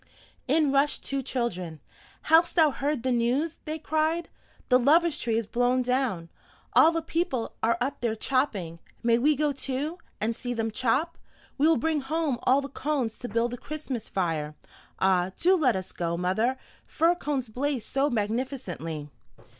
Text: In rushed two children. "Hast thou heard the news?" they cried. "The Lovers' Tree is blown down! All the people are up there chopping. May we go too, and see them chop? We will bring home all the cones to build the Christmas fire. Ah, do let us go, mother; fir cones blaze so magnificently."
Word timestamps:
In 0.47 0.71
rushed 0.71 1.05
two 1.05 1.21
children. 1.21 1.79
"Hast 2.23 2.55
thou 2.55 2.71
heard 2.71 3.03
the 3.03 3.11
news?" 3.11 3.59
they 3.65 3.77
cried. 3.77 4.29
"The 4.69 4.79
Lovers' 4.79 5.19
Tree 5.19 5.37
is 5.37 5.45
blown 5.45 5.83
down! 5.83 6.29
All 6.73 6.91
the 6.91 7.03
people 7.03 7.53
are 7.61 7.77
up 7.79 8.01
there 8.01 8.15
chopping. 8.15 8.79
May 9.03 9.19
we 9.19 9.35
go 9.35 9.51
too, 9.51 9.99
and 10.19 10.35
see 10.35 10.55
them 10.55 10.71
chop? 10.71 11.19
We 11.59 11.67
will 11.67 11.77
bring 11.77 12.01
home 12.01 12.39
all 12.41 12.61
the 12.61 12.67
cones 12.67 13.19
to 13.19 13.29
build 13.29 13.51
the 13.51 13.59
Christmas 13.59 14.09
fire. 14.09 14.55
Ah, 14.97 15.33
do 15.37 15.55
let 15.55 15.75
us 15.75 15.91
go, 15.91 16.17
mother; 16.17 16.57
fir 16.87 17.13
cones 17.13 17.49
blaze 17.49 17.85
so 17.85 18.09
magnificently." 18.09 19.11